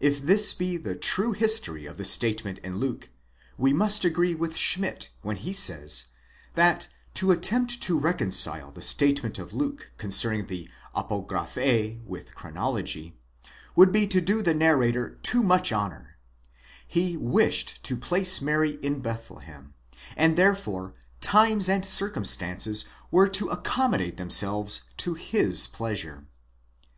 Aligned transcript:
Τ 0.00 0.08
this 0.22 0.54
be 0.54 0.78
the 0.78 0.94
true 0.94 1.32
history 1.32 1.84
of 1.84 1.98
the 1.98 2.02
statement 2.06 2.56
in 2.60 2.78
Luke, 2.78 3.10
we 3.58 3.74
must 3.74 4.06
agree 4.06 4.34
with 4.34 4.52
K. 4.52 4.56
Ch. 4.56 4.56
L. 4.56 4.62
Schmidt 4.62 5.10
when 5.20 5.36
he 5.36 5.52
says, 5.52 6.06
that 6.54 6.88
to 7.12 7.30
attempt 7.30 7.82
to 7.82 7.98
reconcile 7.98 8.72
the 8.72 8.80
statement 8.80 9.38
of 9.38 9.52
Luke 9.52 9.92
concerning 9.98 10.46
the 10.46 10.66
ἀπογραφὴ 10.96 12.02
with 12.06 12.34
chronology, 12.34 13.18
would 13.76 13.92
be 13.92 14.06
to 14.06 14.22
do 14.22 14.40
the 14.42 14.54
narrator 14.54 15.16
too 15.22 15.42
much 15.42 15.74
honour; 15.74 16.16
he 16.88 17.18
wished 17.18 17.82
to 17.84 17.96
place 17.98 18.40
Mary 18.40 18.76
in 18.76 19.00
Bethlehem, 19.00 19.74
and 20.16 20.38
therefore 20.38 20.94
times 21.20 21.68
and 21.68 21.84
circumstances 21.84 22.86
were 23.10 23.28
to 23.28 23.50
accommodate 23.50 24.16
themselves 24.16 24.84
to 24.96 25.12
his 25.12 25.66
pleasure 25.66 26.24